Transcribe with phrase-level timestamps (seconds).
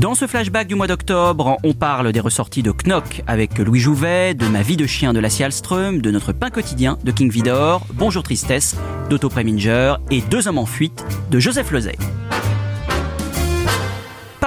[0.00, 4.32] Dans ce flashback du mois d'octobre, on parle des ressorties de Knock avec Louis Jouvet,
[4.32, 7.84] de Ma vie de chien de Lassie Alström, de notre pain quotidien de King Vidor,
[7.94, 8.76] Bonjour Tristesse
[9.10, 11.96] d'Otto Preminger et Deux hommes en fuite de Joseph Lozay.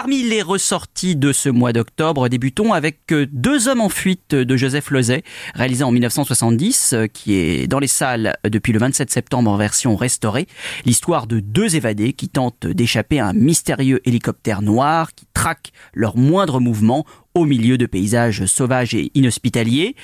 [0.02, 4.90] Parmi les ressorties de ce mois d'octobre, débutons avec Deux hommes en fuite de Joseph
[4.90, 5.22] Lozay,
[5.54, 10.48] réalisé en 1970, qui est dans les salles depuis le 27 septembre en version restaurée.
[10.86, 16.18] L'histoire de deux évadés qui tentent d'échapper à un mystérieux hélicoptère noir qui traque leurs
[16.18, 19.96] moindres mouvements au milieu de paysages sauvages et inhospitaliers.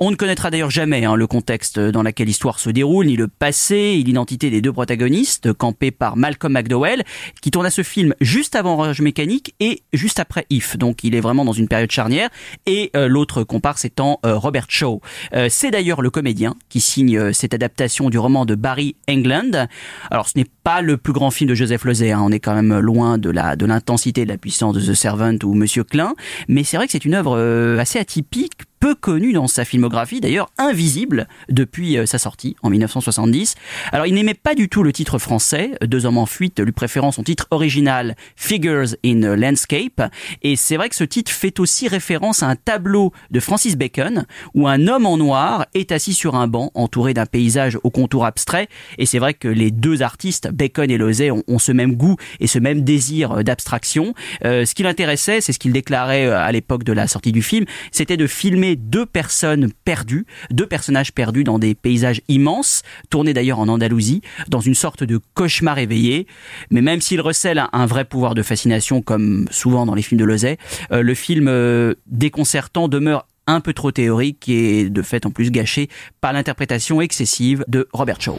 [0.00, 3.28] On ne connaîtra d'ailleurs jamais hein, le contexte dans lequel l'histoire se déroule, ni le
[3.28, 7.04] passé et l'identité des deux protagonistes, campés par Malcolm McDowell,
[7.40, 10.76] qui tourna ce film juste avant Rage Mécanique et juste après If.
[10.76, 12.28] Donc il est vraiment dans une période charnière.
[12.66, 15.00] Et euh, l'autre comparse étant euh, Robert Shaw.
[15.34, 19.68] Euh, C'est d'ailleurs le comédien qui signe euh, cette adaptation du roman de Barry England.
[20.10, 22.54] Alors ce n'est pas le plus grand film de Joseph Lozay, hein, on est quand
[22.54, 26.14] même loin de de l'intensité de la puissance de The Servant ou Monsieur Klein,
[26.48, 30.20] mais c'est vrai que c'est une œuvre euh, assez atypique, peu connue dans sa filmographie,
[30.20, 33.54] d'ailleurs invisible depuis euh, sa sortie en 1970.
[33.92, 37.12] Alors il n'aimait pas du tout le titre français, Deux hommes en fuite, lui préférant
[37.12, 40.02] son titre original Figures in a Landscape,
[40.42, 44.26] et c'est vrai que ce titre fait aussi référence à un tableau de Francis Bacon
[44.54, 48.24] où un homme en noir est assis sur un banc entouré d'un paysage au contour
[48.24, 48.68] abstrait,
[48.98, 52.46] et c'est vrai que les deux artistes, Bacon et Lozay, ont, ce même goût et
[52.46, 54.14] ce même désir d'abstraction.
[54.44, 57.42] Euh, ce qui l'intéressait, c'est ce qu'il déclarait euh, à l'époque de la sortie du
[57.42, 63.34] film, c'était de filmer deux personnes perdues, deux personnages perdus dans des paysages immenses, tournés
[63.34, 66.26] d'ailleurs en Andalousie, dans une sorte de cauchemar éveillé.
[66.70, 70.24] Mais même s'il recèle un, vrai pouvoir de fascination, comme souvent dans les films de
[70.24, 70.58] Lozay,
[70.92, 75.50] euh, le film euh, déconcertant demeure un peu trop théorique et de fait en plus
[75.50, 75.88] gâché
[76.20, 78.38] par l'interprétation excessive de Robert Shaw.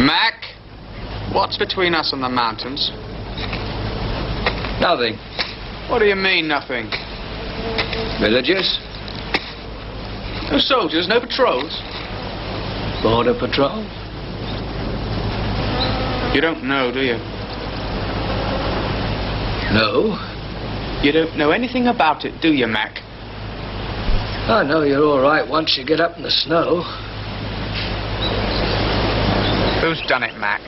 [0.00, 0.34] Mac,
[1.32, 2.90] what's between us and the mountains?
[4.80, 5.16] Nothing.
[5.88, 6.90] What do you mean, nothing?
[8.20, 8.80] Villages?
[10.52, 11.80] No soldiers, no patrols?
[13.02, 13.82] Border patrol?
[16.34, 17.16] You don't know, do you?
[19.72, 20.18] No.
[21.02, 22.98] You don't know anything about it, do you, Mac?
[24.50, 26.82] I know you're all right once you get up in the snow.
[29.80, 30.60] Who's done it, Mac?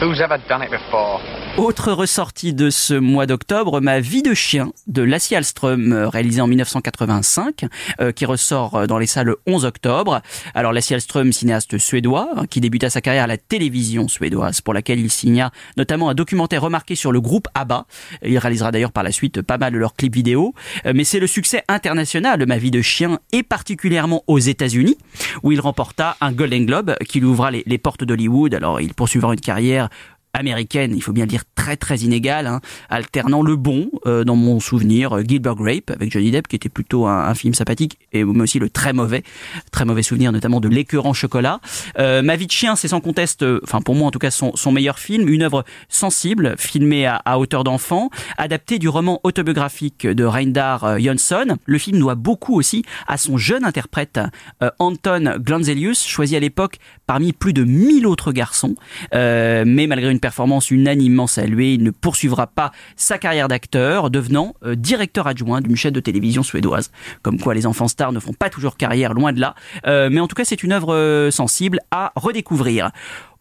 [0.00, 1.20] Who's ever done it before?
[1.58, 6.40] Autre ressortie de ce mois d'octobre, Ma vie de chien de Lassie Alström, euh, réalisée
[6.40, 7.64] en 1985,
[8.00, 10.22] euh, qui ressort euh, dans les salles le 11 octobre.
[10.54, 14.72] Alors Lassie Alström, cinéaste suédois, hein, qui débuta sa carrière à la télévision suédoise, pour
[14.72, 17.86] laquelle il signa notamment un documentaire remarqué sur le groupe ABBA.
[18.22, 20.54] Il réalisera d'ailleurs par la suite pas mal de leurs clips vidéo.
[20.94, 24.96] Mais c'est le succès international de Ma vie de chien, et particulièrement aux États-Unis,
[25.42, 28.54] où il remporta un Golden Globe qui lui ouvra les portes d'Hollywood.
[28.54, 29.88] Alors il poursuivra une carrière
[30.38, 34.36] américaine, il faut bien le dire très très inégale, hein, alternant le bon, euh, dans
[34.36, 38.24] mon souvenir, euh, Gilbert Grape avec Johnny Depp, qui était plutôt un, film sympathique, et
[38.24, 39.22] mais aussi le très mauvais,
[39.70, 41.60] très mauvais souvenir notamment de L'écœurant chocolat.
[41.98, 44.72] Euh, Ma vie de chien, c'est sans conteste, enfin pour moi en tout cas son,
[44.72, 50.98] meilleur film, une œuvre sensible, filmée à, hauteur d'enfant, adaptée du roman autobiographique de Reindar
[51.00, 51.56] Jonsson.
[51.64, 54.20] Le film doit beaucoup aussi à son jeune interprète
[54.78, 58.74] Anton Glanzelius, choisi à l'époque parmi plus de 1000 autres garçons,
[59.12, 64.74] mais malgré une performance unanimement saluée, il ne poursuivra pas sa carrière d'acteur, devenant euh,
[64.74, 66.90] directeur adjoint d'une chaîne de télévision suédoise.
[67.22, 69.54] Comme quoi les enfants stars ne font pas toujours carrière, loin de là.
[69.86, 72.90] Euh, mais en tout cas, c'est une œuvre euh, sensible à redécouvrir.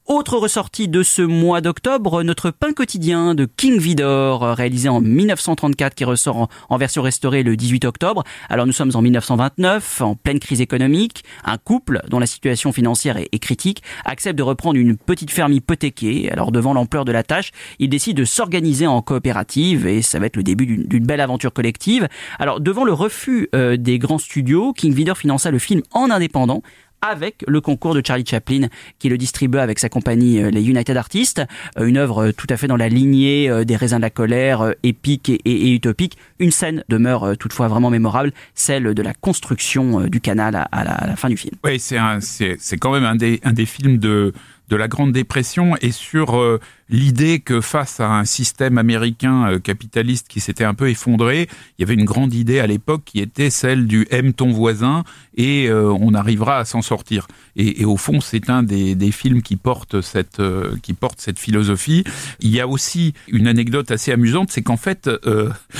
[0.07, 5.95] Autre ressortie de ce mois d'octobre, notre pain quotidien de King Vidor, réalisé en 1934,
[5.95, 8.23] qui ressort en, version restaurée le 18 octobre.
[8.47, 11.25] Alors nous sommes en 1929, en pleine crise économique.
[11.43, 16.31] Un couple dont la situation financière est, critique accepte de reprendre une petite ferme hypothéquée.
[16.31, 20.27] Alors devant l'ampleur de la tâche, il décide de s'organiser en coopérative et ça va
[20.27, 22.07] être le début d'une belle aventure collective.
[22.39, 26.63] Alors devant le refus euh, des grands studios, King Vidor finança le film en indépendant
[27.01, 28.67] avec le concours de Charlie Chaplin
[28.99, 31.41] qui le distribue avec sa compagnie les United Artists,
[31.79, 35.39] une œuvre tout à fait dans la lignée des raisins de la colère, épique et,
[35.45, 36.17] et, et, utopique.
[36.39, 40.91] Une scène demeure toutefois vraiment mémorable, celle de la construction du canal à, à, la,
[40.91, 41.55] à la, fin du film.
[41.63, 44.33] Oui, c'est c'est quand même un des, un des films de
[44.69, 49.59] de la Grande Dépression et sur euh, l'idée que face à un système américain euh,
[49.59, 53.19] capitaliste qui s'était un peu effondré, il y avait une grande idée à l'époque qui
[53.19, 55.03] était celle du aime ton voisin
[55.35, 57.27] et euh, on arrivera à s'en sortir.
[57.55, 61.39] Et, au fond, c'est un des, des, films qui porte cette euh, qui porte cette
[61.39, 62.03] philosophie.
[62.39, 65.09] Il y a aussi une anecdote assez amusante, c'est qu'en fait,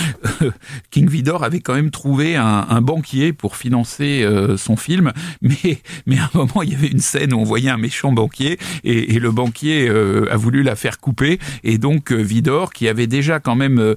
[0.91, 4.25] King Vidor avait quand même trouvé un, banquier pour financer
[4.57, 5.11] son film,
[5.41, 8.11] mais mais à un moment, il y avait une scène où on voyait un méchant
[8.11, 13.39] banquier et le banquier a voulu la faire couper et donc Vidor, qui avait déjà
[13.39, 13.95] quand même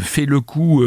[0.00, 0.82] fait le coup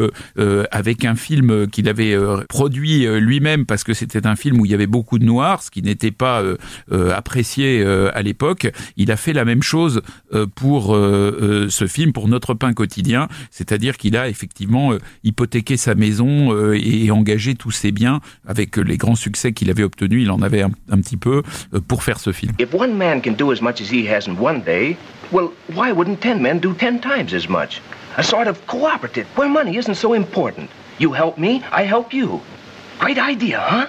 [0.71, 2.17] avec un film qu'il avait
[2.49, 5.71] produit lui-même parce que c'était un film où il y avait beaucoup de noirs, ce
[5.71, 6.57] qui n'était pas euh,
[6.91, 8.71] euh, apprécié euh, à l'époque.
[8.95, 10.01] Il a fait la même chose
[10.55, 14.91] pour ce film, pour Notre pain quotidien, c'est-à-dire qu'il a effectivement
[15.23, 20.23] hypothéqué sa maison et engagé tous ses biens avec les grands succès qu'il avait obtenus.
[20.23, 21.43] Il en avait un, un petit peu
[21.87, 22.53] pour faire ce film.
[22.59, 24.97] If one man can do as much as he has in one day,
[25.37, 27.79] well, why wouldn't ten men do ten times as much?
[28.17, 30.71] A sort of cooperative where money isn't so important.
[30.97, 32.41] You help me, I help you.
[32.97, 33.87] Great idea, huh?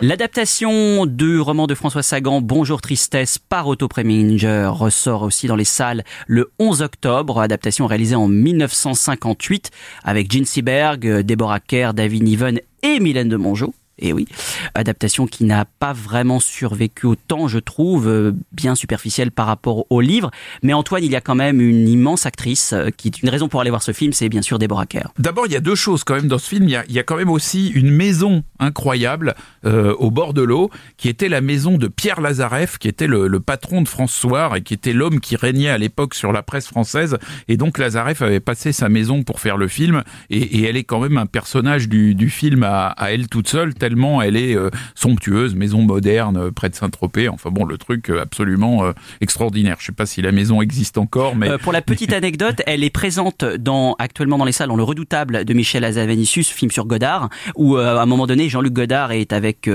[0.00, 5.64] L'adaptation du roman de François Sagan, Bonjour Tristesse, par Otto Preminger, ressort aussi dans les
[5.64, 7.40] salles le 11 octobre.
[7.40, 9.70] Adaptation réalisée en 1958
[10.04, 13.74] avec Gene Seberg, Deborah Kerr, David Niven et Mylène de Mongeau.
[13.98, 14.26] Et oui,
[14.74, 20.00] adaptation qui n'a pas vraiment survécu au temps, je trouve, bien superficielle par rapport au
[20.00, 20.30] livre.
[20.62, 23.60] Mais Antoine, il y a quand même une immense actrice qui est une raison pour
[23.60, 25.08] aller voir ce film, c'est bien sûr Deborah Kerr.
[25.18, 26.64] D'abord, il y a deux choses quand même dans ce film.
[26.68, 29.34] Il y a, quand même aussi une maison incroyable
[29.64, 33.40] euh, au bord de l'eau, qui était la maison de Pierre Lazareff, qui était le,
[33.40, 36.66] patron de France Soir et qui était l'homme qui régnait à l'époque sur la presse
[36.66, 37.18] française.
[37.46, 40.02] Et donc Lazareff avait passé sa maison pour faire le film.
[40.30, 43.74] Et, elle est quand même un personnage du, du film à, à elle toute seule
[43.88, 47.30] tellement elle est euh, somptueuse, maison moderne euh, près de Saint-Tropez.
[47.30, 48.92] Enfin bon, le truc euh, absolument euh,
[49.22, 49.76] extraordinaire.
[49.80, 52.84] Je sais pas si la maison existe encore, mais euh, pour la petite anecdote, elle
[52.84, 56.84] est présente dans actuellement dans les salles dans le Redoutable de Michel Azavanicius, film sur
[56.84, 59.70] Godard, où à un moment donné Jean-Luc Godard est avec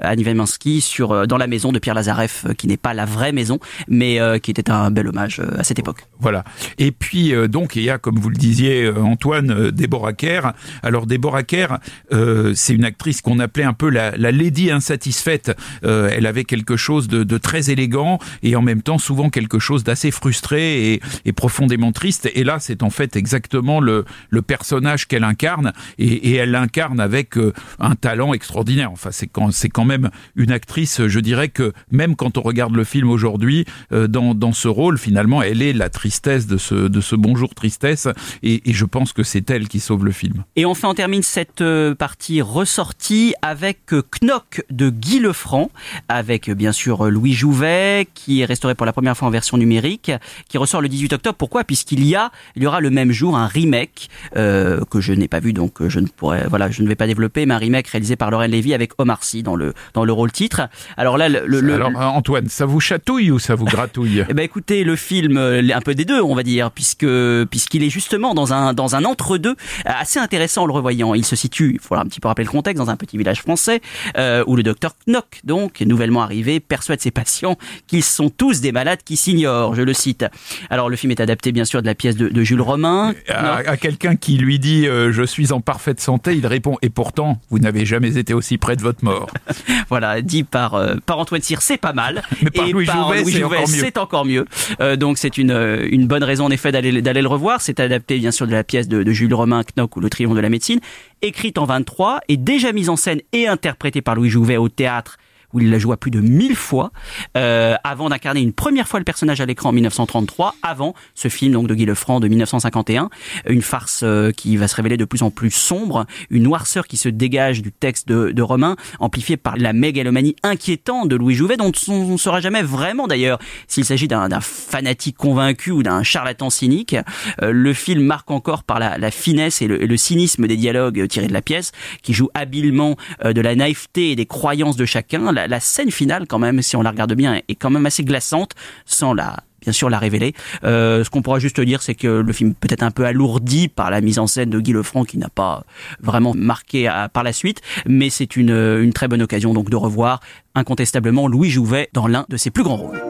[0.00, 3.58] Annie Wemansky sur dans la maison de Pierre Lazareff, qui n'est pas la vraie maison,
[3.88, 6.06] mais qui était un bel hommage à cette époque.
[6.18, 6.44] Voilà.
[6.78, 10.52] Et puis donc il y a, comme vous le disiez Antoine, Déborah Kerr.
[10.82, 11.78] Alors Déborah Kerr,
[12.10, 15.56] c'est une actrice qu'on appelait un peu la, la lady insatisfaite.
[15.84, 19.84] Euh, elle avait quelque chose de, très élégant et en même temps souvent quelque chose
[19.84, 22.30] d'assez frustré et, profondément triste.
[22.34, 24.04] Et là, c'est en fait exactement le,
[24.46, 28.90] personnage qu'elle incarne et, elle l'incarne avec euh, un talent extraordinaire.
[28.90, 33.10] Enfin, c'est quand, même une actrice, je dirais que même quand on regarde le film
[33.10, 38.08] aujourd'hui, euh, dans, ce rôle, finalement, elle est la tristesse de ce, bonjour tristesse
[38.42, 40.44] et, et je pense que c'est elle qui sauve le film.
[40.56, 41.64] Et enfin, on termine cette
[41.98, 45.70] partie ressortie avec Knock de Guy Lefranc,
[46.08, 50.12] avec bien sûr Louis Jouvet, qui est restauré pour la première fois en version numérique,
[50.48, 51.36] qui ressort le 18 octobre.
[51.36, 51.64] Pourquoi?
[51.64, 55.28] Puisqu'il y a, il y aura le même jour un remake euh, que je n'ai
[55.28, 57.88] pas vu, donc je ne pourrais, voilà, je ne vais pas développer, mais un remake
[57.88, 60.68] réalisé par Laurent Lévy avec Omar Sy dans le dans le rôle titre.
[60.96, 64.24] Alors là, le, le alors Antoine, ça vous chatouille ou ça vous gratouille?
[64.28, 67.06] Eh ben écoutez, le film, un peu des deux, on va dire, puisque
[67.50, 71.14] puisqu'il est justement dans un dans un entre deux assez intéressant en le revoyant.
[71.14, 73.23] Il se situe, il faut un petit peu rappeler le contexte, dans un petit village
[73.32, 73.80] français
[74.16, 78.72] euh, où le docteur Knock, donc nouvellement arrivé, persuade ses patients qu'ils sont tous des
[78.72, 79.74] malades qui s'ignorent.
[79.74, 80.24] Je le cite.
[80.70, 83.14] Alors le film est adapté bien sûr de la pièce de, de Jules Romain.
[83.28, 86.90] À, à quelqu'un qui lui dit euh, je suis en parfaite santé, il répond et
[86.90, 89.30] pourtant vous n'avez jamais été aussi près de votre mort.
[89.88, 92.22] voilà, dit par euh, par Antoine Cyr, c'est pas mal.
[92.42, 93.80] Mais par et Louis par Jouvet, Louis c'est Jouvet, encore mieux.
[93.80, 94.46] c'est encore mieux.
[94.80, 95.52] Euh, donc c'est une
[95.90, 97.60] une bonne raison en effet d'aller d'aller le revoir.
[97.60, 100.34] C'est adapté bien sûr de la pièce de, de Jules Romain Knock ou le Triomphe
[100.34, 100.80] de la médecine,
[101.24, 105.18] écrite en 23 et déjà mise en scène et interprétée par Louis Jouvet au théâtre
[105.54, 106.92] où il l'a joué à plus de 1000 fois,
[107.36, 111.52] euh, avant d'incarner une première fois le personnage à l'écran en 1933, avant ce film
[111.52, 113.08] donc de Guy Lefranc de 1951,
[113.48, 116.96] une farce euh, qui va se révéler de plus en plus sombre, une noirceur qui
[116.96, 121.56] se dégage du texte de, de Romain, amplifiée par la mégalomanie inquiétante de Louis Jouvet,
[121.56, 126.50] dont on ne saura jamais vraiment d'ailleurs s'il s'agit d'un fanatique convaincu ou d'un charlatan
[126.50, 126.96] cynique.
[127.42, 131.06] Euh, le film marque encore par la, la finesse et le, le, cynisme des dialogues
[131.08, 134.84] tirés de la pièce, qui joue habilement euh, de la naïveté et des croyances de
[134.84, 135.32] chacun.
[135.46, 138.52] La scène finale, quand même, si on la regarde bien, est quand même assez glaçante,
[138.86, 140.34] sans la bien sûr la révéler.
[140.62, 143.68] Euh, ce qu'on pourra juste dire, c'est que le film peut être un peu alourdi
[143.68, 145.64] par la mise en scène de Guy Lefranc qui n'a pas
[146.00, 149.76] vraiment marqué à, par la suite, mais c'est une, une très bonne occasion donc de
[149.76, 150.20] revoir
[150.54, 153.00] incontestablement Louis Jouvet dans l'un de ses plus grands rôles.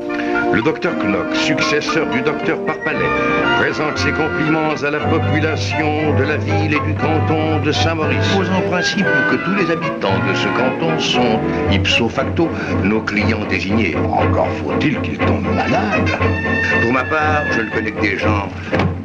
[0.53, 2.65] Le docteur Knock, successeur du docteur
[3.77, 8.35] Parpalais, présente ses compliments à la population de la ville et du canton de Saint-Maurice.
[8.37, 11.41] Pose en principe que tous les habitants de ce canton sont,
[11.73, 12.49] ipso facto,
[12.83, 13.97] nos clients désignés.
[13.97, 16.19] Encore faut-il qu'ils tombent malades.
[16.83, 18.49] Pour ma part, je ne connais que des gens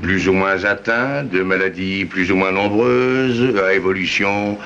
[0.02, 4.58] plus ou moins atteints de maladies plus ou moins nombreuses, à évolution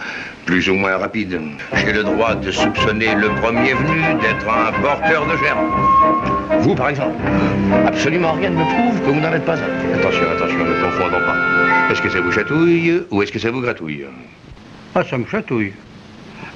[0.46, 1.40] plus ou moins rapide.
[1.74, 6.62] J'ai le droit de soupçonner le premier venu d'être un porteur de germes.
[6.62, 7.16] Vous, par exemple,
[7.86, 9.96] absolument rien ne me prouve que vous n'en êtes pas un.
[9.96, 11.92] Attention, attention, ne confondons pas.
[11.92, 14.06] Est-ce que ça vous chatouille ou est-ce que ça vous gratouille?
[14.96, 15.74] Ah, ça me chatouille.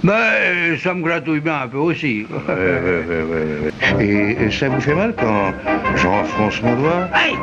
[0.03, 2.25] Ben, ça me gratouille bien un peu aussi.
[2.29, 5.53] Ouais, ouais, ouais, et, et, ça vous fait mal quand
[5.95, 7.35] j'enfonce mon doigt Aïe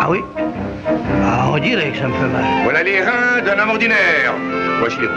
[0.00, 0.18] Ah oui?
[1.24, 2.44] Ah, on dirait que ça me fait mal.
[2.64, 4.34] Voilà les reins d'un homme ordinaire.
[4.80, 5.08] Voici les.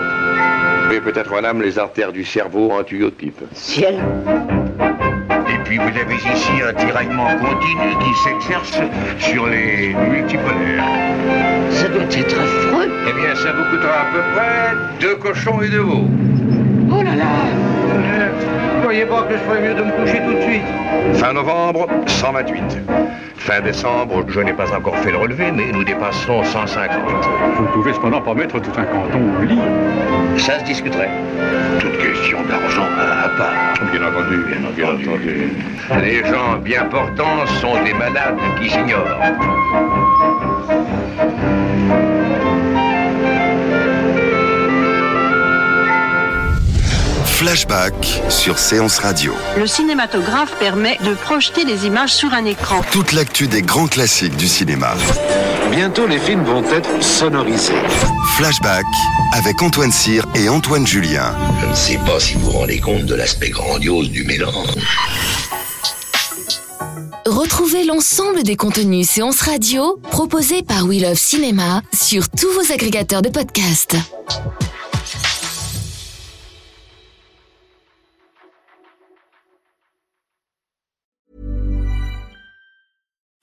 [0.90, 3.42] Mais peut-être en âme les artères du cerveau en tuyau de pipe.
[3.54, 3.96] Ciel
[5.66, 8.80] puis vous avez ici un tiraillement continu qui s'exerce
[9.18, 10.84] sur les multipolaires.
[11.72, 12.90] Ça doit être affreux.
[13.08, 16.08] Eh bien, ça vous coûtera à peu près deux cochons et deux veaux.
[16.92, 17.26] Oh là là
[17.92, 20.62] euh, croyez pas que je ferais mieux de me coucher tout de suite
[21.16, 22.78] Fin novembre, 128.
[23.36, 26.96] Fin décembre, je n'ai pas encore fait le relevé, mais nous dépassons 150.
[27.56, 29.58] Vous ne pouvez cependant pas mettre tout un canton au lit.
[30.38, 31.10] Ça se discuterait.
[31.80, 33.74] Toute question d'argent à part.
[33.92, 35.50] Bien entendu, bien, bien entendu.
[36.04, 39.18] Les gens bien portants sont des malades qui s'ignorent.
[47.36, 47.94] Flashback
[48.30, 49.34] sur Séance Radio.
[49.58, 52.80] Le cinématographe permet de projeter des images sur un écran.
[52.92, 54.94] Toute l'actu des grands classiques du cinéma.
[55.70, 57.74] Bientôt, les films vont être sonorisés.
[58.38, 58.86] Flashback
[59.34, 61.36] avec Antoine Cyr et Antoine Julien.
[61.60, 64.70] Je ne sais pas si vous vous rendez compte de l'aspect grandiose du mélange.
[67.26, 73.22] Retrouvez l'ensemble des contenus séances radio proposés par We Love Cinéma sur tous vos agrégateurs
[73.22, 73.98] de podcasts.